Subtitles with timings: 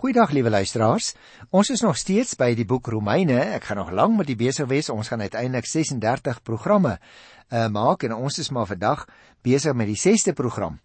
[0.00, 1.10] Goeiedag liewe luisteraars.
[1.52, 3.34] Ons is nog steeds by die boek Romeine.
[3.52, 4.88] Ek gaan nog lank met die besig wees.
[4.88, 6.94] Ons gaan uiteindelik 36 programme
[7.52, 9.02] uh maak en ons is maar vandag
[9.44, 10.78] besig met die 6ste program.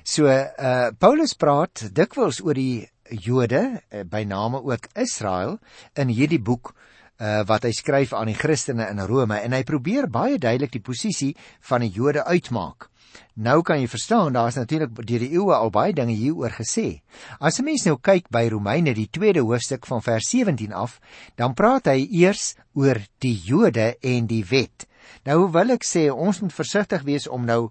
[0.00, 2.88] So uh Paulus praat dikwels oor die
[3.26, 3.60] Jode,
[3.92, 5.58] uh, by name ook Israel
[5.92, 6.72] in hierdie boek
[7.20, 10.86] uh wat hy skryf aan die Christene in Rome en hy probeer baie duidelik die
[10.88, 11.34] posisie
[11.68, 12.88] van die Jode uitmaak.
[13.34, 17.02] Nou kan jy verstaan, daar's natuurlik deur die eeue al baie dinge hieroor gesê.
[17.40, 21.00] As 'n mens nou kyk by Romeine die 2de hoofstuk van vers 17 af,
[21.36, 24.86] dan praat hy eers oor die Jode en die wet.
[25.24, 27.70] Nou wil ek sê ons moet versigtig wees om nou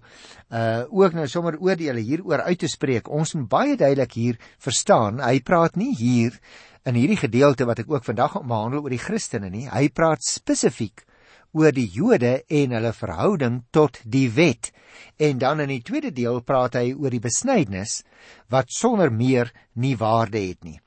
[0.50, 3.08] uh ook nou sommer oordeele hieroor uit te spreek.
[3.08, 5.20] Ons moet baie duidelik hier verstaan.
[5.20, 6.38] Hy praat nie hier
[6.84, 9.66] in hierdie gedeelte wat ek ook vandag behandel oor die Christene nie.
[9.68, 11.06] Hy praat spesifiek
[11.54, 14.72] oor die Jode en hulle verhouding tot die wet.
[15.16, 18.02] En dan in die tweede deel praat hy oor die besnydenis
[18.50, 20.80] wat sonder meer nie waarde het nie.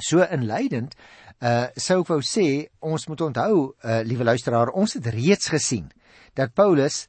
[0.00, 0.96] So inleidend
[1.40, 5.88] uh sou ek wou sê ons moet onthou uh liewe luisteraar ons het reeds gesien
[6.36, 7.06] dat Paulus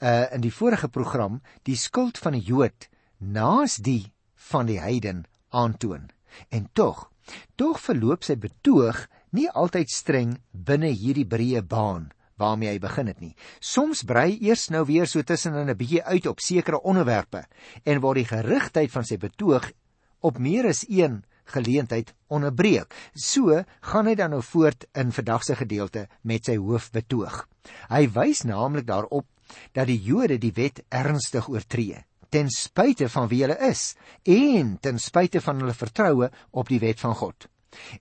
[0.00, 2.88] uh in die vorige program die skuld van die Jood
[3.18, 4.12] naas die
[4.50, 6.10] van die heiden aantoon.
[6.52, 7.10] En tog,
[7.56, 13.20] tog verloop sy betoog nie altyd streng binne hierdie breë baan waarmee hy begin het
[13.20, 13.34] nie.
[13.60, 17.46] Soms brei eers nou weer so tussenin 'n bietjie uit op sekere onderwerpe
[17.84, 19.72] en word die gerigtheid van sy betoog
[20.20, 22.94] op meer as een geleentheid onderbreek.
[23.14, 27.48] So gaan hy dan nou voort in vandag se gedeelte met sy hoofbetoog.
[27.88, 29.26] Hy wys naamlik daarop
[29.72, 33.94] dat die Jode die wet ernstig oortree ten spyte van wie hulle is
[34.28, 37.46] en ten spyte van hulle vertroue op die wet van God.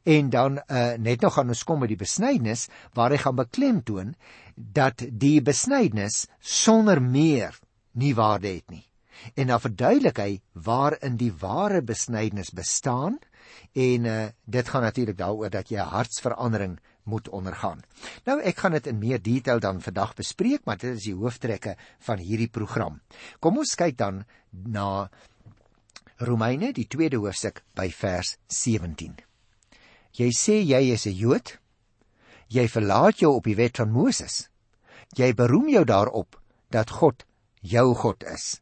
[0.04, 4.16] En dan uh, net nog gaan ons kom by die besnydenis waar hy gaan beklemtoon
[4.56, 7.60] dat die besnydenis sonder meer
[7.92, 8.86] nie waarde het nie.
[9.34, 13.20] En dan verduidelik hy waarin die ware besnydenis bestaan
[13.74, 17.84] en uh, dit gaan natuurlik daaroor dat jy 'n hartsverandering moet ondergaan.
[18.26, 21.76] Nou ek gaan dit in meer detail dan vandag bespreek, maar dit is die hooftrekke
[22.00, 23.02] van hierdie program.
[23.40, 25.10] Kom ons kyk dan na
[26.18, 29.35] Romeine die 2de hoofstuk by vers 17.
[30.16, 31.58] Jy sê jy is 'n Jood.
[32.48, 34.50] Jy verlaat jou op die wet van Moses.
[35.16, 36.40] Jy beroem jou daarop
[36.70, 37.26] dat God
[37.62, 38.62] jou God is.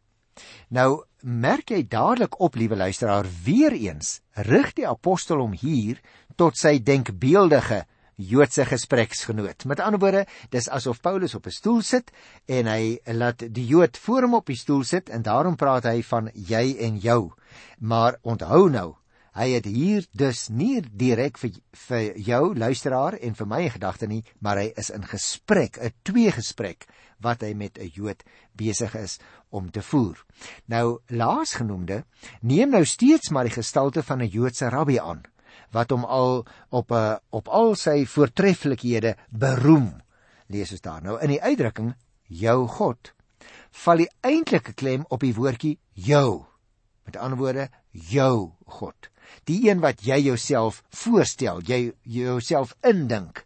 [0.69, 6.01] Nou merk jy dadelik op, liewe luisteraar, weer eens rig die apostel hom hier
[6.35, 9.65] tot sy denkbeeldige Joodse gespreksgenoot.
[9.65, 12.11] Met ander woorde, dis asof Paulus op 'n stoel sit
[12.47, 16.01] en hy laat die Jood voor hom op die stoel sit en daarom praat hy
[16.03, 17.31] van jy en jou.
[17.79, 18.95] Maar onthou nou,
[19.33, 21.55] Hy het hier dus nie direk vir
[21.87, 26.31] vir jou luisteraar en vir my gedagte nie, maar hy is in gesprek, 'n twee
[26.31, 26.85] gesprek
[27.19, 28.23] wat hy met 'n Jood
[28.55, 29.17] besig is
[29.49, 30.23] om te voer.
[30.67, 32.05] Nou laasgenoemde
[32.41, 35.23] neem nou steeds maar die gestalte van 'n Joodse rabbi aan
[35.71, 40.01] wat hom al op 'n op al sy voortreffelikhede beroem.
[40.47, 41.95] Lees ons daar nou in die uitdrukking
[42.27, 43.13] jou God
[43.71, 46.45] val die eintlike klem op die woordjie jou.
[47.05, 49.12] Met ander woorde jou God
[49.49, 53.45] die een wat jy jouself voorstel, jy jouself indink.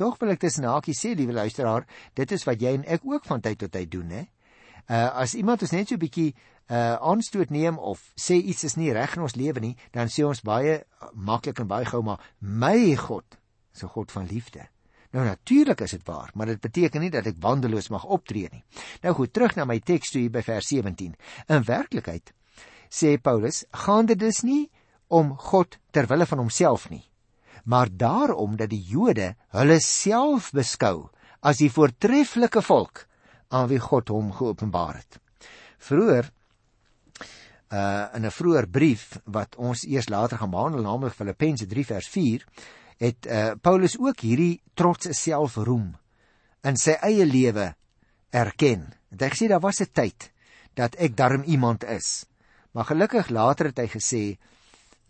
[0.00, 1.86] Tog wil ek tussen hakies sê, liewe luisteraar,
[2.16, 4.26] dit is wat jy en ek ook van tyd tot tyd doen, hè.
[4.90, 6.34] Uh as iemand ons net so 'n bietjie
[6.70, 10.24] uh aanstoot neem of sê iets is nie reg in ons lewe nie, dan sê
[10.26, 10.82] ons baie
[11.14, 13.38] maklik en baie gou maar my God,
[13.72, 14.66] so God van liefde.
[15.10, 18.62] Nou natuurlik is dit waar, maar dit beteken nie dat ek wandeloos mag optree nie.
[19.02, 21.16] Nou goed, terug na my teks toe hier by vers 17.
[21.48, 22.32] In werklikheid
[22.90, 24.70] sê Paulus, gaan dit dus nie
[25.10, 27.04] om God ter wille van homself nie,
[27.64, 31.10] maar daarom dat die Jode hulle self beskou
[31.42, 33.06] as die voortreffelike volk
[33.50, 35.18] aan wie God hom geopenbaar het.
[35.78, 36.30] Vroeger
[37.70, 42.08] uh in 'n vroeër brief wat ons eers later gaan behandel, naamlik Filippense 3 vers
[42.08, 42.46] 4,
[42.98, 45.94] het uh Paulus ook hierdie trotse selfroem
[46.62, 47.74] in sy eie lewe
[48.30, 48.90] erken.
[49.10, 50.32] Hy het gesê daar was 'n tyd
[50.74, 52.26] dat ek darm iemand is.
[52.72, 54.38] Maar gelukkig later het hy gesê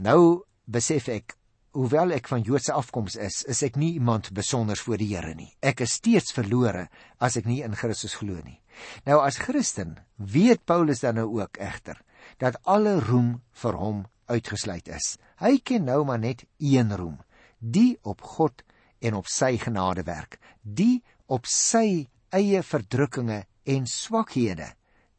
[0.00, 1.34] Nou besef ek,
[1.76, 5.50] hoewel ek van Joodse afkoms is, is ek nie iemand besonder voor die Here nie.
[5.60, 6.86] Ek is steeds verlore
[7.20, 8.56] as ek nie in Christus glo nie.
[9.04, 12.00] Nou as Christen weet Paulus dan nou ook egter
[12.40, 13.98] dat alle roem vir hom
[14.32, 15.18] uitgesluit is.
[15.36, 17.18] Hy ken nou maar net een roem,
[17.60, 18.64] die op God
[19.04, 24.70] en op sy genade werk, die op sy eie verdrukkinge en swakhede.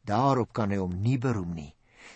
[0.02, 1.70] Daarop kan hy hom nie beroem nie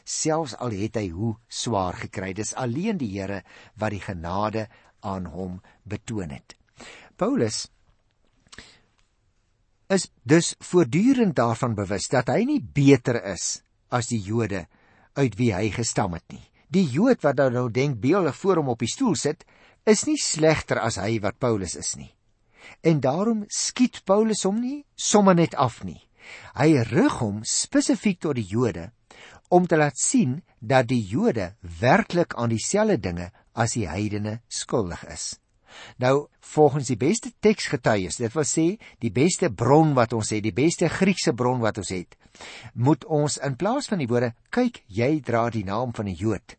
[0.05, 2.33] selfs al het hy hoe swaar gekry.
[2.35, 3.43] Dis alleen die Here
[3.79, 4.67] wat die genade
[5.01, 6.57] aan hom betoon het.
[7.17, 7.67] Paulus
[9.89, 13.61] is dus voortdurend daarvan bewus dat hy nie beter is
[13.95, 14.67] as die Jode
[15.17, 16.43] uit wie hy gestam het nie.
[16.69, 19.45] Die Jood wat nou, nou denk beelde voor hom op die stoel sit,
[19.87, 22.11] is nie slegter as hy wat Paulus is nie.
[22.83, 26.01] En daarom skiet Paulus hom nie sommer net af nie.
[26.59, 28.91] Hy rig hom spesifiek tot die Jode
[29.49, 35.05] om te laat sien dat die Jode werklik aan dieselfde dinge as die heidene skuldig
[35.13, 35.37] is.
[36.01, 38.67] Nou, volgens die beste teksgetuies, dit wil sê
[39.03, 42.17] die beste bron wat ons het, die beste Griekse bron wat ons het,
[42.73, 46.57] moet ons in plaas van die woorde kyk, jy dra die naam van 'n Jood.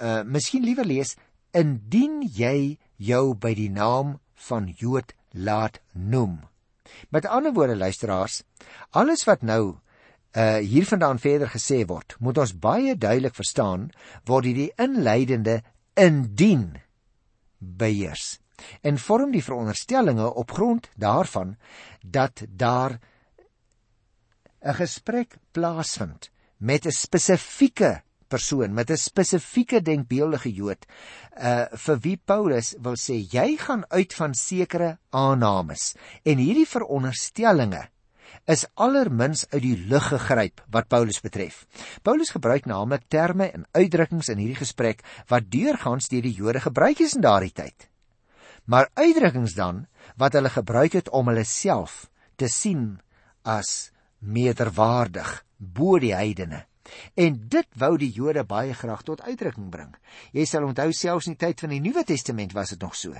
[0.00, 1.16] Uh miskien liewer lees
[1.52, 6.40] indien jy jou by die naam van Jood laat noem.
[7.10, 8.42] Met ander woorde luisteraars,
[8.90, 9.78] alles wat nou
[10.34, 13.90] uh hiervandaan verder gesê word, moet ons baie duidelik verstaan
[14.26, 15.62] word hierdie inleidende
[15.94, 16.74] indien
[17.58, 18.38] beheers
[18.82, 21.56] en vorm die veronderstellinge op grond daarvan
[22.02, 22.98] dat daar
[24.64, 30.86] 'n gesprek plaasvind met 'n spesifieke persoon met 'n spesifieke denkbeeldige Jood
[31.36, 37.88] uh vir wie Paulus wil sê jy gaan uit van sekere aannames en hierdie veronderstellinge
[38.50, 41.64] is allermins uit die lug gegryp wat Paulus betref.
[42.04, 45.00] Paulus gebruik naamlik terme en uitdrukkings in hierdie gesprek
[45.32, 47.88] wat deurgaans deur die Jode gebruik is in daardie tyd.
[48.64, 49.86] Maar uitdrukkings dan
[50.20, 52.06] wat hulle gebruik het om hulle self
[52.36, 53.00] te sien
[53.42, 56.64] as meerderwaardig bo die heidene.
[57.14, 59.92] En dit wou die Jode baie graag tot uitdrukking bring.
[60.36, 63.16] Jy sal onthou selfs in die tyd van die Nuwe Testament was dit nog so.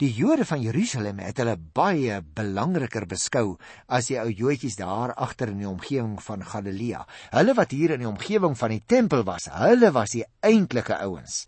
[0.00, 5.52] Die Jode van Jerusalem het hulle baie belangriker beskou as die ou Joodjies daar agter
[5.52, 7.04] in die omgewing van Galilea.
[7.36, 11.44] Hulle wat hier in die omgewing van die tempel was, hulle was die eintlike ouens.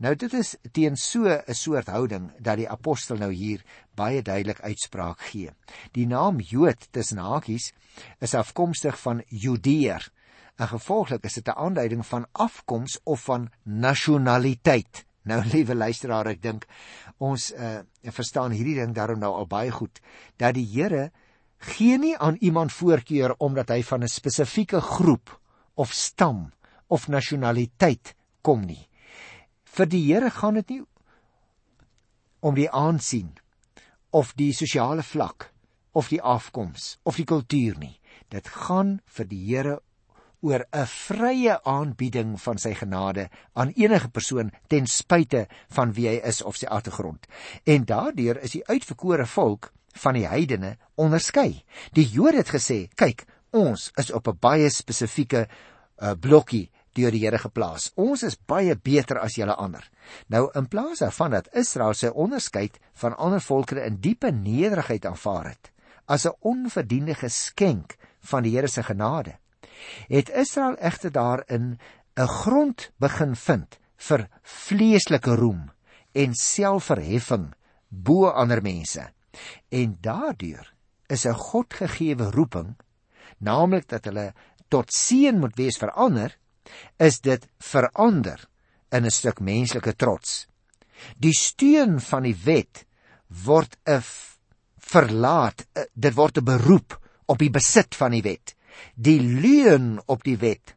[0.00, 3.64] Nou dit is teen so 'n soort houding dat die apostel nou hier
[3.94, 5.50] baie duidelik uitspraak gee.
[5.92, 7.72] Die naam Jood tussen hakies
[8.20, 10.10] is afkomstig van Judeer
[10.60, 15.06] En gevolglik is dit 'n aanduiding van afkoms of van nasionaliteit.
[15.22, 16.66] Nou liewe luisteraar, ek dink
[17.16, 20.00] ons uh verstaan hierdie ding daarom nou al baie goed
[20.36, 21.12] dat die Here
[21.56, 25.40] gee nie aan iemand voorkeur omdat hy van 'n spesifieke groep
[25.74, 26.52] of stam
[26.86, 28.88] of nasionaliteit kom nie.
[29.64, 30.84] Vir die Here gaan dit nie
[32.40, 33.36] om die aansien
[34.10, 35.52] of die sosiale vlak
[35.92, 38.00] of die afkoms of die kultuur nie.
[38.28, 39.80] Dit gaan vir die Here
[40.40, 46.20] oor 'n vrye aanbieding van sy genade aan enige persoon ten spyte van wie hy
[46.24, 47.26] is of sy agtergrond.
[47.64, 51.64] En daardeur is die uitverkore volk van die heidene onderskei.
[51.92, 55.48] Die Jode het gesê, "Kyk, ons is op 'n baie spesifieke
[56.02, 57.92] uh, blokkie deur die Here geplaas.
[57.94, 59.90] Ons is baie beter as julle ander."
[60.28, 65.48] Nou in plaas daarvan dat Israel sy onderskeid van ander volkere in diepe nederigheid aanvaar
[65.48, 65.70] het
[66.10, 69.38] as 'n onverdiende geskenk van die Here se genade,
[70.08, 71.78] het Israel egter daarin
[72.16, 75.70] 'n grond begin vind vir vleeslike roem
[76.12, 77.52] en selfverheffing
[77.88, 79.12] bo ander mense.
[79.68, 80.74] En daardeur
[81.06, 82.76] is 'n Godgegewe roeping,
[83.38, 84.34] naamlik dat hulle
[84.68, 86.38] tot seën moet wees vir ander,
[86.98, 88.48] is dit verander
[88.90, 90.46] in 'n stuk menslike trots.
[91.16, 92.86] Die steun van die wet
[93.44, 94.02] word 'n
[94.78, 98.54] verlaat, dit word 'n beroep op die besit van die wet
[98.94, 100.74] die leuen op die wet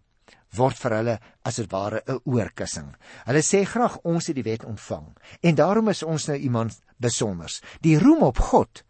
[0.58, 1.16] word vir hulle
[1.48, 2.96] as dit ware 'n oorkussing.
[3.26, 7.62] Hulle sê graag ons het die wet ontvang en daarom is ons nou iemand besonders.
[7.82, 8.84] Die roem op God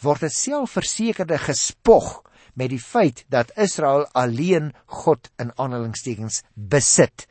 [0.00, 2.22] word 'n selfversekerde gespog
[2.54, 7.26] met die feit dat Israel alleen God in aanhalingstekens besit.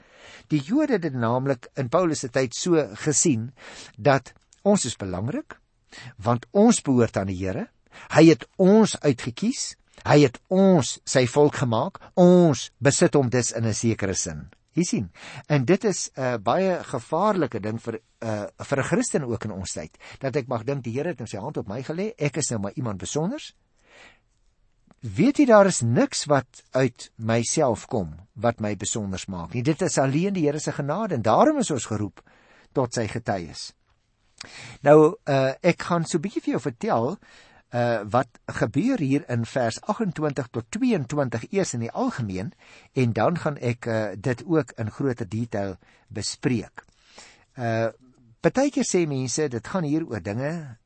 [0.48, 3.54] Die Jode het naamlik in Paulus se tyd so gesien
[3.98, 4.34] dat
[4.64, 5.60] ons is belangrik
[6.18, 7.68] want ons behoort aan die Here.
[8.14, 12.00] Hy het ons uitget kies Hy het ons sy volk gemaak.
[12.16, 14.50] Ons besit hom dus in 'n sekere sin.
[14.78, 15.12] Jy sien.
[15.50, 19.52] En dit is 'n uh, baie gevaarlike ding vir uh, vir 'n Christen ook in
[19.52, 19.98] ons tyd.
[20.20, 22.14] Dat ek mag dink die Here het nou sy hand op my gelê.
[22.18, 23.56] Ek is nou maar iemand besonders.
[25.00, 29.64] Weet jy daar is niks wat uit myself kom wat my besonders maak nie.
[29.64, 32.22] Dit is alleen die Here se genade en daarom is ons geroep
[32.74, 33.74] tot sy getuies.
[34.82, 37.18] Nou uh, ek gaan so 'n bietjie vir jou vertel
[37.76, 42.54] uh wat gebeur hier in vers 28 tot 22 eers in die algemeen
[42.94, 45.76] en dan gaan ek uh dit ook in groter detail
[46.08, 46.86] bespreek.
[47.58, 47.92] Uh
[48.40, 50.78] partykeer sê mense dit gaan hier oor dinge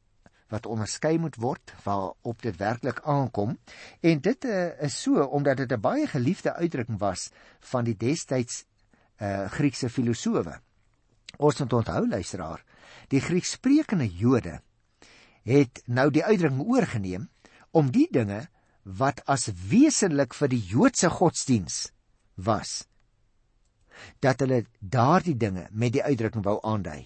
[0.50, 3.58] wat onderskei moet word waarop dit werklik aankom
[4.02, 8.66] en dit uh, is so omdat dit 'n baie geliefde uitdrukking was van die destyds
[9.22, 10.60] uh Griekse filosowe.
[11.38, 12.64] Ons moet onthou luisteraar,
[13.08, 14.62] die Griekssprekende Jode
[15.48, 17.30] het nou die uitdrukking oorgeneem
[17.72, 18.48] om die dinge
[18.84, 21.92] wat as wesenlik vir die Joodse godsdiens
[22.36, 22.84] was
[24.20, 27.06] dat hulle daardie dinge met die uitdrukking wou aandui.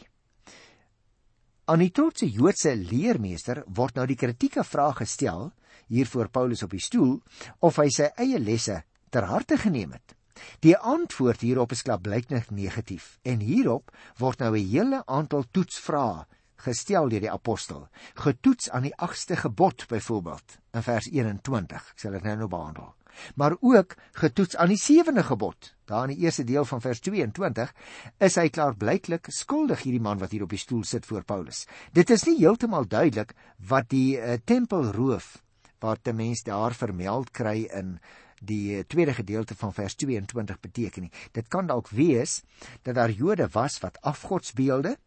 [1.66, 5.50] Aan die trotse Joodse leermeester word nou die kritieke vraag gestel
[5.92, 7.18] hier voor Paulus op die stoel
[7.60, 10.16] of hy sy eie lesse ter harte geneem het.
[10.62, 17.10] Die antwoord hierop is klaarblyklik negatief en hierop word nou 'n hele aantal toetsvrae gestel
[17.10, 21.90] deur die apostel, getoets aan die 8ste gebod byvoorbeeld in vers 21.
[21.96, 22.94] Ek sal dit nou nou behandel.
[23.36, 25.76] Maar ook getoets aan die 7de gebod.
[25.86, 27.72] Daar in die eerste deel van vers 22
[28.18, 31.66] is hy klaarblyklik skuldig hierdie man wat hier op die stoel sit voor Paulus.
[31.94, 33.36] Dit is nie heeltemal duidelik
[33.70, 35.38] wat die uh, tempelroof
[35.80, 38.00] wat 'n mens daar vermeld kry in
[38.42, 41.12] die tweede gedeelte van vers 22 beteken nie.
[41.32, 42.44] Dit kan dalk wees
[42.82, 44.98] dat daar Jode was wat afgodsbeelde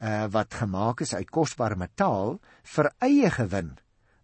[0.00, 2.38] uh wat gemaak is uit kosbare metaal
[2.74, 3.74] vir eie gewin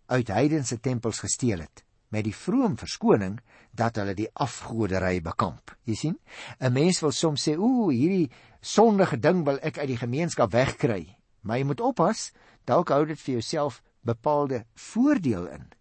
[0.07, 3.41] uit heidense tempels gesteel het met die vroom verskoning
[3.77, 5.75] dat hulle die afgodery bekamp.
[5.85, 6.19] Jy sien?
[6.61, 8.31] 'n Mens wil soms sê, "Ooh, hierdie
[8.61, 12.33] sondige ding wil ek uit die gemeenskap wegkry." Maar jy moet oppas,
[12.65, 15.76] dalk hou dit vir jouself bepaalde voordeel in.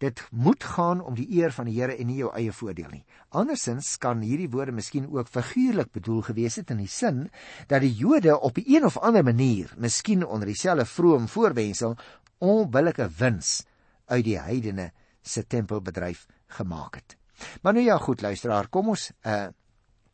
[0.00, 3.02] Dit moet gaan om die eer van die Here en nie jou eie voordeel nie.
[3.36, 7.26] Andersins kan hierdie woorde miskien ook figuurlik bedoel gewees het in die sin
[7.68, 11.96] dat die Jode op 'n een of ander manier, miskien onder dieselfde vroom voorwendsel,
[12.38, 13.64] onbillike wins
[14.06, 14.92] uit die heidene
[15.22, 17.16] se tempelbedryf gemaak het.
[17.62, 19.48] Maar nou ja, goed luisteraar, kom ons uh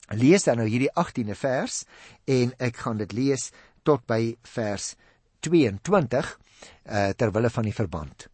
[0.09, 1.85] lees dan nou hierdie 18de vers
[2.25, 3.51] en ek gaan dit lees
[3.83, 4.95] tot by vers
[5.41, 6.39] 22
[6.87, 8.29] uh ter wille van die verband.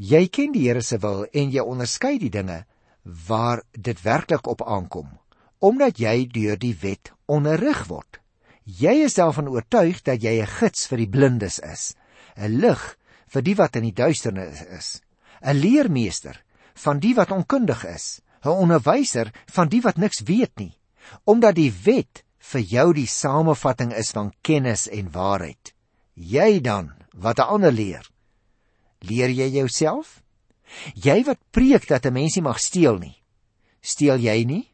[0.00, 2.62] Jy ken die Here se wil en jy onderskei die dinge
[3.28, 5.10] waar dit werklik op aankom,
[5.60, 8.16] omdat jy deur die wet onderrig word.
[8.64, 11.94] Jy is daarvan oortuig dat jy 'n gids vir die blindes is,
[12.36, 12.96] 'n lig
[13.28, 15.02] vir die wat in die duisternis is,
[15.42, 16.40] 'n leermeester
[16.74, 20.78] van die wat onkundig is, 'n onderwyser van die wat niks weet nie,
[21.26, 25.74] omdat die wet vir jou die samevatting is van kennis en waarheid.
[26.14, 28.08] Jy dan wat 'n ander leer,
[29.00, 30.20] leer jy jouself?
[30.94, 33.16] Jy wat preek dat 'n mens nie mag steel nie,
[33.80, 34.66] steel jy nie?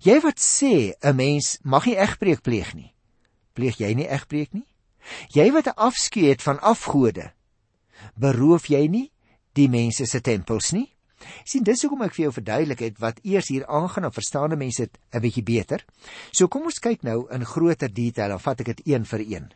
[0.00, 2.94] Jy wat sê 'n mens mag nie egbreek pleeg nie,
[3.52, 4.66] pleeg jy nie egbreek nie?
[5.34, 7.32] Jy wat 'n afskeid het van afgode,
[8.14, 9.12] beroof jy nie
[9.52, 10.92] die mense se tempels nie?
[11.44, 14.86] sien dis hoekom ek vir jou verduidelik het wat eers hier aangaan of verstaande mense
[14.86, 15.84] dit 'n bietjie beter.
[16.32, 19.52] So kom ons kyk nou in groter detail, dan vat ek dit een vir een.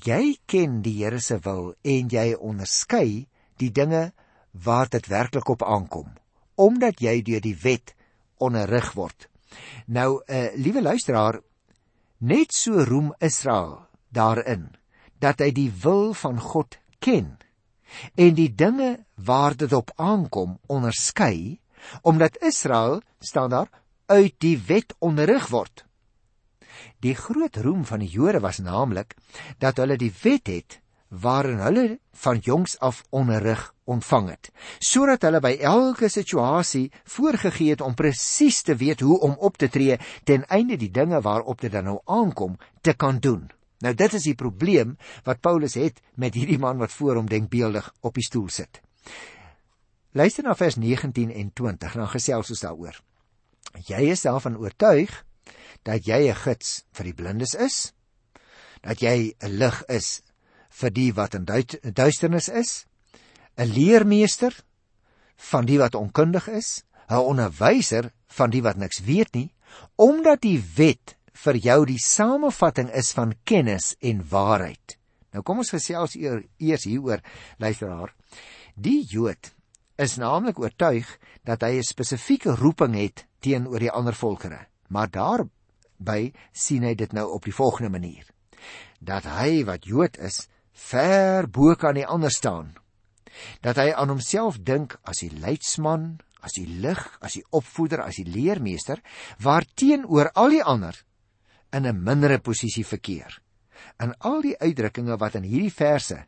[0.00, 3.26] Jy ken die Here se wil en jy onderskei
[3.60, 4.12] die dinge
[4.52, 6.08] waar dit werklik op aankom,
[6.56, 7.94] omdat jy deur die wet
[8.38, 9.28] onderrig word.
[9.86, 11.40] Nou, 'n uh, eh, liewe luisteraar,
[12.18, 14.76] net so roem Israel daarin
[15.18, 17.38] dat hy die wil van God ken
[18.14, 21.60] en die dinge waar dit op aankom onderskei
[22.02, 23.70] omdat Israel staan daar
[24.06, 25.84] uit die wet onderrig word.
[27.00, 29.14] Die groot roem van die Jode was naamlik
[29.58, 35.40] dat hulle die wet het waarin hulle van jongs af onderrig ontvang het, sodat hulle
[35.42, 40.46] by elke situasie voorgegee het om presies te weet hoe om op te tree ten
[40.46, 43.50] einde die dinge waarop dit dan nou aankom te kan doen.
[43.80, 47.92] Nou dit is die probleem wat Paulus het met hierdie man wat voor hom denkbeeldig
[48.00, 48.80] op die stoel sit.
[50.12, 52.96] Luister na vers 19 en 20, dan gesels ons daaroor.
[53.86, 55.12] Jy is daarvan oortuig
[55.82, 57.92] dat jy 'n gids vir die blindes is,
[58.82, 60.22] dat jy 'n lig is
[60.70, 62.86] vir die wat in duisternis is,
[63.56, 64.54] 'n leermeester
[65.36, 69.52] van die wat onkundig is, 'n onderwyser van die wat niks weet nie,
[69.96, 74.96] omdat die wet vir jou die samevatting is van kennis en waarheid.
[75.32, 77.20] Nou kom ons gesels eers hieroor,
[77.58, 78.14] luisteraar.
[78.74, 79.52] Die Jood
[80.00, 81.06] is naamlik oortuig
[81.44, 84.66] dat hy 'n spesifieke roeping het teenoor die ander volkere.
[84.88, 85.10] Maar
[86.00, 88.24] daarby sien hy dit nou op die volgende manier:
[89.00, 92.74] dat hy wat Jood is, ver bo kan die ander staan.
[93.64, 98.16] Dat hy aan homself dink as die leidsman, as die lig, as die opvoeder, as
[98.16, 99.00] die leermeester,
[99.40, 100.96] waarteenoor al die ander
[101.72, 103.40] in 'n mindere posisie verkeer.
[104.00, 106.26] In al die uitdrukkings wat in hierdie verse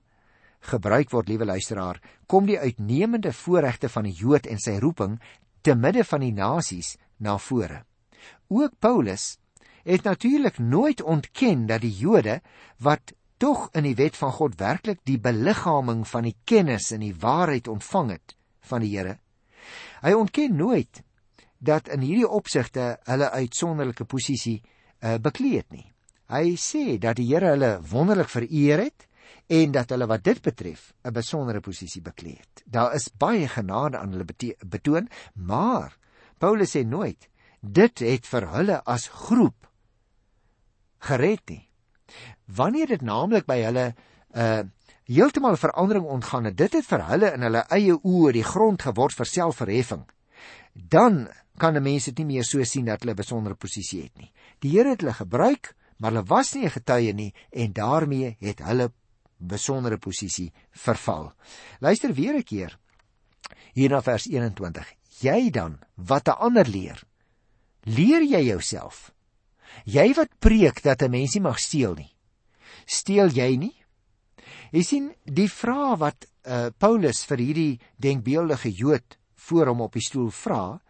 [0.61, 5.21] gebruik word, liewe luisteraar, kom die uitnemende voorregte van die Jood en sy roeping
[5.61, 7.85] te midde van die nasies na vore.
[8.49, 9.39] Ook Paulus
[9.83, 12.41] het natuurlik nooit ontken dat die Jode
[12.79, 17.15] wat tog in die wet van God werklik die beliggaaming van die kennis en die
[17.19, 18.37] waarheid ontvang het
[18.71, 19.17] van die Here.
[20.03, 21.03] Hy ontken nooit
[21.59, 25.87] dat in hierdie opsigte hulle uitsonderlike posisie uh, bekleed nie.
[26.31, 29.09] Hy sê dat die Here hulle wonderlik vereer het
[29.53, 32.63] en dat hulle wat dit betref 'n besondere posisie bekleed het.
[32.67, 34.27] Daar is baie genade aan hulle
[34.67, 35.99] betoon, maar
[36.39, 37.29] Paulus sê nooit
[37.61, 39.69] dit het vir hulle as groep
[41.09, 41.69] gered nie.
[42.47, 43.93] Wanneer dit naamlik by hulle
[44.37, 44.63] uh
[45.13, 49.17] heeltemal verandering ontgaan het, dit het vir hulle in hulle eie oë die grond geword
[49.19, 50.05] vir selfverheffing.
[50.73, 51.27] Dan
[51.59, 54.33] kan 'n mens dit nie meer so sien dat hulle 'n besondere posisie het nie.
[54.61, 58.59] Die Here het hulle gebruik, maar hulle was nie 'n getuie nie en daarmee het
[58.59, 58.93] hulle
[59.37, 61.33] besondere posisie verval.
[61.81, 62.79] Luister weer 'n keer.
[63.73, 64.95] Hier na vers 21.
[65.21, 67.03] Jy dan wat 'n ander leer,
[67.81, 69.13] leer jy jouself?
[69.85, 72.13] Jy wat preek dat 'n mens nie mag steel nie.
[72.87, 73.77] Steel jy nie?
[74.73, 80.05] Jy sien, die vraag wat uh, Paulus vir hierdie denkbeeldige Jood voor hom op die
[80.05, 80.81] stoel vra,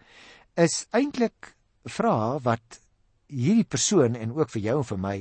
[0.56, 2.80] is eintlik vrae wat
[3.26, 5.18] hierdie persoon en ook vir jou en vir my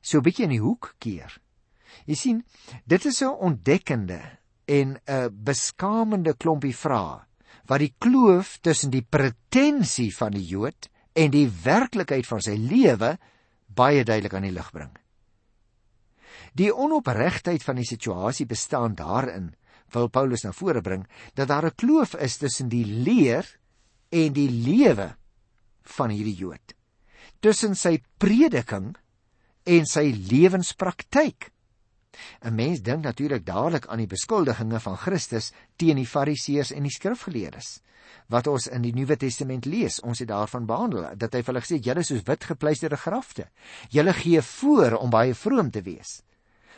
[0.00, 1.40] so 'n bietjie in die hoek keer.
[2.06, 2.44] Jy sien,
[2.86, 4.20] dit is 'n ontdekkende
[4.66, 7.24] en 'n beskamende klompie vrae
[7.68, 10.88] wat die kloof tussen die pretensie van die Jood
[11.18, 13.16] en die werklikheid van sy lewe
[13.66, 14.92] baie duidelik aan die lig bring.
[16.58, 19.52] Die onopregtheid van die situasie bestaan daarin,
[19.94, 23.46] wil Paulus na vore bring, dat daar 'n kloof is tussen die leer
[24.10, 25.16] en die lewe
[25.82, 26.74] van hierdie Jood.
[27.40, 28.96] Tussen sy prediking
[29.64, 31.52] en sy lewenspraktyk.
[32.42, 36.94] 'n Mens dink natuurlik dadelik aan die beskuldigings van Christus teen die Fariseërs en die
[36.94, 37.80] skrifgeleerdes
[38.28, 40.00] wat ons in die Nuwe Testament lees.
[40.00, 43.48] Ons het daarvan behandel dat hy vir hulle gesê julle is soos wit gepleisterde grafte.
[43.92, 46.22] Julle gee voor om baie vroom te wees.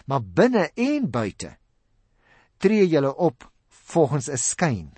[0.07, 1.57] Maar binne en buite
[2.61, 4.93] tree julle op volgens 'n skyn.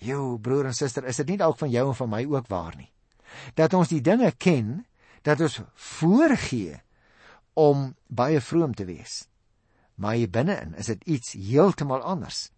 [0.00, 2.76] Jo broer en suster, is dit nie dalk van jou en van my ook waar
[2.76, 2.92] nie?
[3.54, 4.86] Dat ons die dinge ken,
[5.22, 6.80] dat ons voorgee
[7.54, 9.28] om baie vroom te wees
[9.96, 12.50] maar hier binne-in is dit iets heeltemal anders.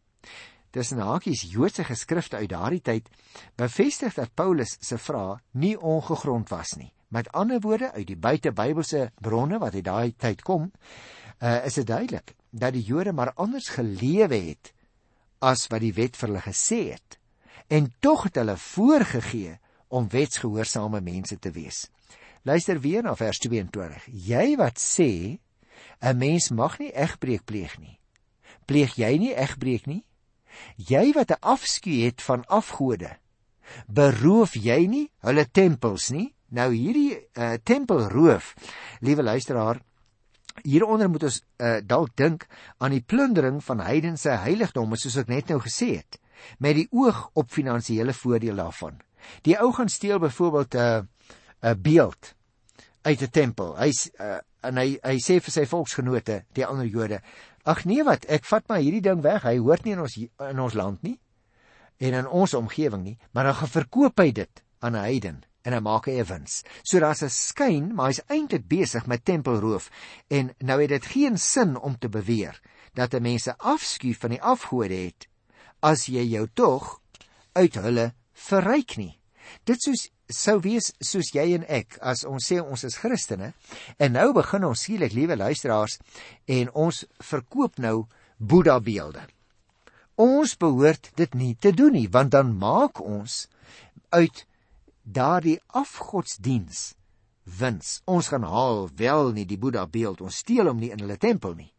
[0.70, 3.08] Tussen hakies Joodse geskrifte uit daardie tyd
[3.56, 6.92] bevestig dat Paulus se vraag nie ongegrond was nie.
[7.08, 10.68] Met ander woorde, uit die buitebybelse bronne wat uit daai tyd kom,
[11.40, 14.72] uh, is dit duidelik dat die Jode maar anders gelewe het
[15.38, 17.18] as wat die wet vir hulle gesê het
[17.68, 19.56] en tog het hulle voorgegee
[19.88, 21.86] om wetsgehoorsame mense te wees.
[22.42, 24.08] Luister weer na vers 22.
[24.28, 25.38] Jy wat sê
[26.00, 27.98] 'n Mens mag nie egbreek pleeg nie.
[28.66, 30.04] Pleeg jy nie egbreek nie?
[30.76, 33.16] Jy wat 'n afskuw het van afgode,
[33.86, 36.34] beroof jy nie hulle tempels nie?
[36.48, 38.54] Nou hierdie uh, tempelroof,
[39.00, 39.82] liewe luisteraar,
[40.62, 42.46] hieronder moet ons uh, dalk dink
[42.78, 46.18] aan die plundering van heidense heiligdomme soos ek net nou gesê het,
[46.58, 48.96] met die oog op finansiële voordeel daarvan.
[49.44, 51.02] Die ou gaan steel byvoorbeeld 'n uh,
[51.60, 52.34] 'n uh, beeld
[53.02, 53.76] uit 'n tempel.
[53.76, 57.20] Hy's uh, en hy hy sê vir sy volksgenote, die ander Jode,
[57.64, 59.44] ag nee wat, ek vat maar hierdie ding weg.
[59.44, 61.18] Hy hoort nie in ons in ons land nie
[61.98, 65.80] en in ons omgewing nie, maar dan geverkoop hy dit aan 'n heiden en hy
[65.82, 66.62] maak hy wins.
[66.82, 69.90] So daar's 'n skyn, maar hy's eintlik besig met tempelroof
[70.30, 72.60] en nou het dit geen sin om te beweer
[72.94, 75.28] dat 'n mens 'n afskuw van die afgode het
[75.80, 77.00] as jy jou tog
[77.52, 79.20] uit hulle verryk nie.
[79.64, 83.52] Dit soos sou wees soos jy en ek as ons sê ons is Christene
[83.98, 85.98] en nou begin ons skielik liewe luisteraars
[86.58, 88.06] en ons verkoop nou
[88.38, 89.24] Boeddha beelde.
[90.18, 93.46] Ons behoort dit nie te doen nie want dan maak ons
[94.14, 94.44] uit
[95.02, 96.92] daardie afgodsdiens
[97.58, 98.02] wins.
[98.04, 101.56] Ons gaan haal wel nie die Boeddha beeld, ons steel hom nie in hulle tempel
[101.56, 101.72] nie.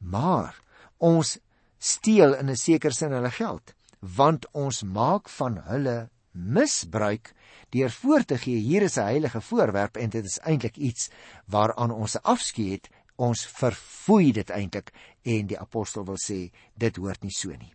[0.00, 0.58] Maar
[0.98, 1.36] ons
[1.78, 7.32] steel in 'n sekere sin hulle geld want ons maak van hulle misbruik
[7.70, 11.10] deur voor te gee hier is 'n heilige voorwerp en dit is eintlik iets
[11.46, 14.92] waaraan ons afskeid het ons verfoei dit eintlik
[15.22, 17.72] en die apostel wil sê dit hoort nie so nie.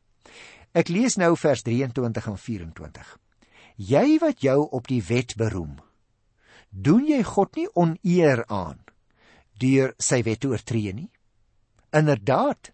[0.74, 3.17] Ek lees nou vers 23 en 24
[3.82, 5.80] jy wat jou op die wet beroem
[6.70, 8.80] doen jy god nie oneer aan
[9.62, 11.10] deur sy wet oortree nie?
[11.94, 12.72] Inderdaad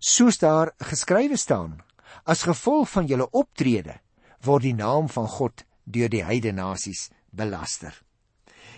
[0.00, 1.78] soos daar geskrywe staan
[2.24, 4.00] as gevolg van julle optrede
[4.46, 7.94] word die naam van God deur die heidene nasies belaster.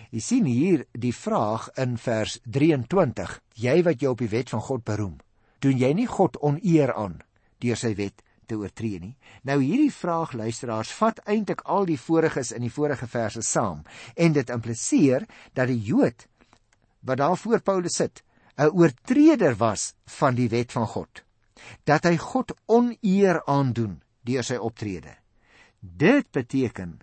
[0.09, 4.63] Jy sien hier die vraag in vers 23: Jy wat jou op die wet van
[4.65, 5.19] God beroem,
[5.61, 7.19] doen jy nie God oneer aan
[7.61, 9.13] deur sy wet te oortree nie?
[9.45, 13.83] Nou hierdie vraag luisteraars vat eintlik al die voriges in die vorige verse saam
[14.15, 16.25] en dit impliseer dat die Jood
[17.05, 18.23] wat daar voor Paulus sit,
[18.57, 21.23] 'n oortreder was van die wet van God.
[21.83, 25.15] Dat hy God oneer aandoen deur sy optrede.
[25.79, 26.99] Dit beteken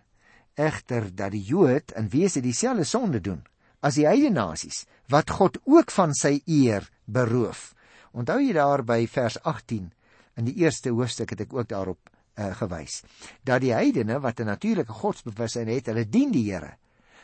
[0.55, 3.45] egter dat die Jood in wese dieselfde sonde doen
[3.81, 7.73] as die heidene nasies wat God ook van sy eer beroof.
[8.17, 9.91] Onthou jy daar by vers 18
[10.37, 12.01] in die eerste hoofstuk het ek ook daarop
[12.37, 13.03] uh, gewys
[13.45, 16.77] dat die heidene wat 'n natuurlike godsbewussyn het, hulle dien die Here.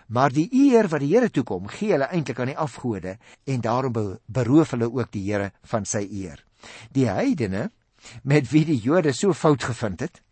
[0.09, 4.19] Maar die eer wat die Here toekom, gee hulle eintlik aan die afgode en daarom
[4.27, 6.45] beroof hulle ook die Here van sy eer.
[6.93, 7.71] Die heidene
[8.23, 10.23] met wie die Jode so fout gevind het,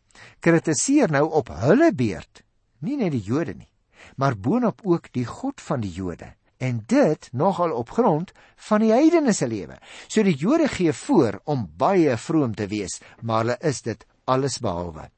[0.40, 2.44] kritiseer nou op hulle beurt
[2.80, 3.68] nie net die Jode nie,
[4.16, 8.32] maar boonop ook die God van die Jode en dit nogal op grond
[8.68, 9.78] van die heidene se lewe.
[10.08, 14.58] So die Jode gee voor om baie vroom te wees, maar hulle is dit alles
[14.60, 15.08] behalwe.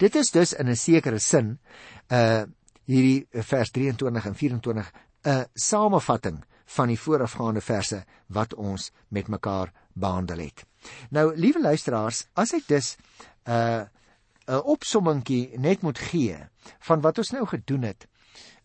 [0.00, 1.58] Dit is dus in 'n sekere sin
[2.08, 2.44] uh
[2.86, 4.92] hierdie vers 23 en 24
[5.24, 10.64] 'n samevatting van die voorafgaande verse wat ons met mekaar behandel het.
[11.10, 12.96] Nou, liewe luisteraars, as ek dus
[13.44, 13.84] uh
[14.46, 16.36] 'n opsommingkie net moet gee
[16.88, 18.06] van wat ons nou gedoen het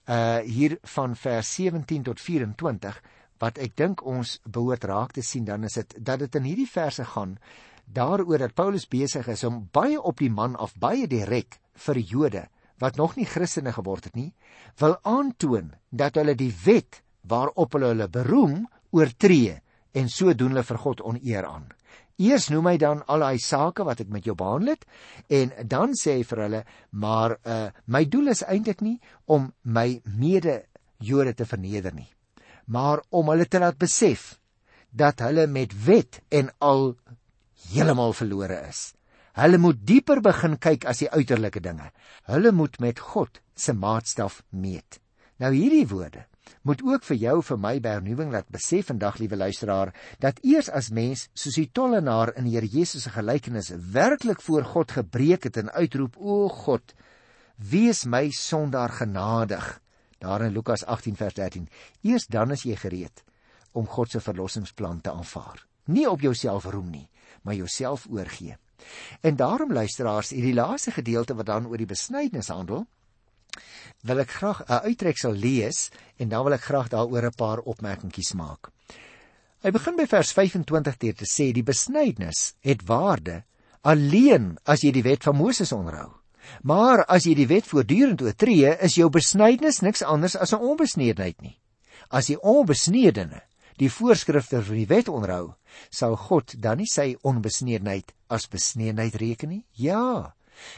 [0.09, 3.01] uh hier van vers 17 tot 24
[3.41, 6.69] wat ek dink ons behoort raak te sien dan is dit dat dit in hierdie
[6.69, 7.37] verse gaan
[7.85, 12.47] daaroor dat Paulus besig is om baie op die man af baie direk vir Jode
[12.79, 14.33] wat nog nie Christene geword het nie
[14.81, 19.59] wil aantoon dat hulle die wet waarop hulle hulle beroem oortree
[19.93, 21.67] en so doen hulle vir God oneer aan.
[22.21, 24.85] Eers noem hy dan al daai sake wat ek met jou behandel het
[25.39, 30.01] en dan sê hy vir hulle, maar uh my doel is eintlik nie om my
[30.05, 30.61] mede
[31.01, 32.09] Jode te verneder nie,
[32.69, 34.35] maar om hulle te laat besef
[34.93, 36.91] dat hulle met wet en al
[37.71, 38.91] heeltemal verlore is.
[39.33, 41.87] Hulle moet dieper begin kyk as die uiterlike dinge.
[42.29, 44.99] Hulle moet met God se maatstaf meet.
[45.41, 46.27] Nou hierdie woorde
[46.61, 50.69] moet ook vir jou vir my by hernuwing laat besef vandag liewe luisteraar dat eers
[50.69, 55.49] as mens soos die tollenaar in die Here Jesus se gelykenis werklik voor God gebreek
[55.49, 56.95] het en uitroep o God
[57.71, 59.79] wees my sondaar genadig
[60.19, 61.69] daar in Lukas 18 vers 13
[62.01, 63.23] eers dan is jy gereed
[63.71, 65.65] om God se verlossingsplan te aanvaar.
[65.87, 67.07] Nie op jouself roem nie
[67.41, 68.57] maar jouself oorgee.
[69.21, 72.85] En daarom luisteraars hierdie laaste gedeelte wat dan oor die besnydenis handel
[74.01, 78.33] wil ek graag 'n uittreksel lees en dan wil ek graag daaroor 'n paar opmerkingies
[78.33, 78.71] maak.
[79.61, 83.43] Hy begin by vers 25 deur te sê die besnydenis het waarde
[83.81, 86.09] alleen as jy die wet van Moses onderhou.
[86.65, 91.41] Maar as jy die wet voortdurend oortree, is jou besnydenis niks anders as 'n onbesnedenheid
[91.41, 91.57] nie.
[92.09, 93.41] As jy onbesnedene
[93.77, 95.53] die voorskrifte van die wet onderhou,
[95.89, 99.65] sal God dan nie sy onbesnedenheid as besnedenheid reken nie?
[99.73, 100.33] Ja,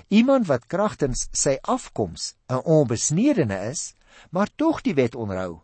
[0.07, 3.93] Iemand wat kragtens sy afkoms 'n onbesnedene is,
[4.31, 5.61] maar tog die wet onderhou,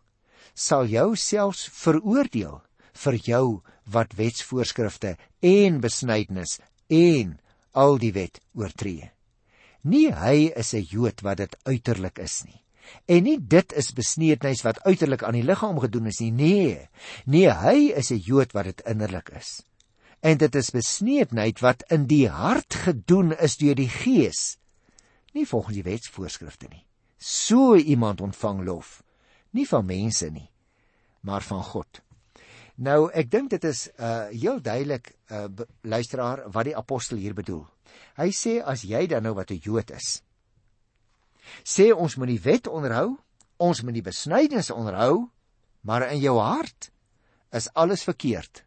[0.53, 2.61] sal jou selfs veroordeel
[2.93, 7.39] vir jou wat wetsvoorskrifte en besnydenis en
[7.71, 9.11] al die wet oortree.
[9.83, 12.61] Nie hy is 'n Jood wat dit uiterlik is nie.
[13.07, 16.31] En nie dit is besneedheid wat uiterlik aan die liggaam gedoen is nie.
[16.31, 16.89] Nee.
[17.25, 19.61] Nee, hy is 'n Jood wat dit innerlik is
[20.19, 24.57] en dit is besneedheid wat in die hart gedoen is deur die Gees,
[25.33, 26.83] nie volgens die wetsvoorskrifte nie.
[27.19, 29.01] So iemand ontvang lof,
[29.51, 30.49] nie van mense nie,
[31.21, 32.01] maar van God.
[32.79, 35.47] Nou, ek dink dit is uh heel duidelik uh
[35.83, 37.65] luisteraar wat die apostel hier bedoel.
[38.19, 40.21] Hy sê as jy dan nou wat 'n Jood is,
[41.63, 43.17] sê ons moet die wet onderhou,
[43.57, 45.27] ons moet die besnydenis onderhou,
[45.81, 46.91] maar in jou hart
[47.51, 48.63] is alles verkeerd.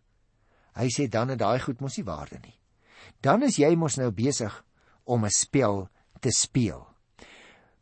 [0.77, 2.57] Hy sê dan het daai goed mos nie waarde nie.
[3.21, 4.65] Dan is jy mos nou besig
[5.05, 5.89] om 'n spel
[6.21, 6.87] te speel.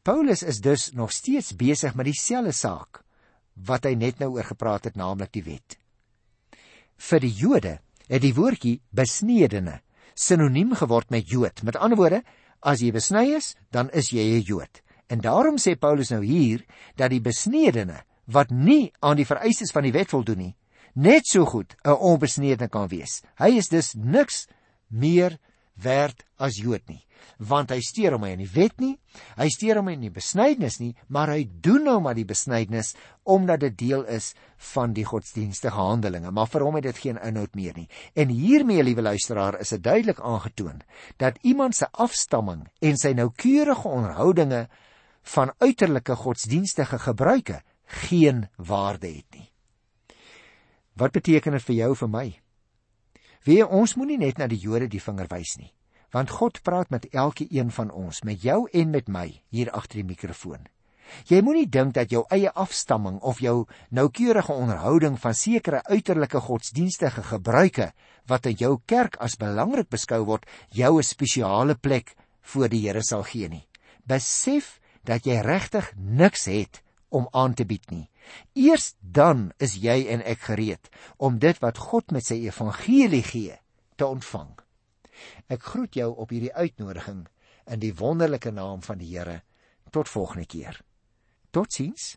[0.02, 3.04] Paulus is dus nog steeds besig met dieselfde saak
[3.54, 5.76] wat hy net nou oor gepraat het, naamlik die wet.
[6.96, 9.80] Vir die Jode het die woordjie besnedene
[10.14, 11.62] sinoniem geword met Jood.
[11.62, 12.22] Met ander woorde,
[12.60, 14.82] as jy besny is, dan is jy 'n Jood.
[15.08, 16.64] En daarom sê Paulus nou hier
[16.96, 20.56] dat die besnedene wat nie aan die vereistes van die wet voldoen nie,
[20.94, 23.22] net so goed 'n onbesnede kan wees.
[23.38, 24.46] Hy is dus niks
[24.88, 25.38] meer
[25.74, 27.02] werd as Jood nie,
[27.38, 28.98] want hy steur hom in die wet nie,
[29.38, 33.60] hy steur hom in die besnydenis nie, maar hy doen nou maar die besnydenis omdat
[33.64, 34.34] dit deel is
[34.72, 37.88] van die godsdienstige handelinge, maar vir hom het dit geen inhoud meer nie.
[38.14, 40.82] En hiermee, liewe luisteraar, is dit duidelik aangetoon
[41.18, 44.66] dat iemand se afstamming en sy noukeurige onderhoudinge
[45.36, 47.60] van uiterlike godsdienstige gebruike
[48.04, 49.49] geen waarde het nie.
[50.94, 52.26] Wat beteken dit vir jou vir my?
[53.44, 55.72] Wie ons moenie net na die Jode die vinger wys nie,
[56.12, 60.10] want God praat met elkeen van ons, met jou en met my hier agter die
[60.10, 60.66] mikrofoon.
[61.26, 67.24] Jy moenie dink dat jou eie afstamming of jou noukeurige onderhouding van sekere uiterlike godsdienstige
[67.32, 67.90] gebruike
[68.30, 73.02] wat in jou kerk as belangrik beskou word, jou 'n spesiale plek voor die Here
[73.02, 73.66] sal gee nie.
[74.06, 78.09] Besef dat jy regtig niks het om aan te bied nie.
[78.54, 83.56] Eers dan is jy en ek gereed om dit wat God met sy evangelie gee
[83.96, 84.52] te ontvang.
[85.52, 87.26] Ek groet jou op hierdie uitnodiging
[87.70, 89.40] in die wonderlike naam van die Here.
[89.90, 90.80] Tot volgende keer.
[91.50, 92.16] Totsiens.